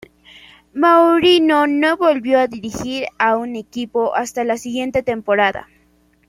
Mourinho 0.73 1.67
no 1.69 1.95
volvió 1.95 2.39
a 2.39 2.47
dirigir 2.47 3.05
a 3.19 3.37
un 3.37 3.55
equipo 3.55 4.15
hasta 4.15 4.43
la 4.43 4.57
siguiente 4.57 5.03
temporada. 5.03 5.67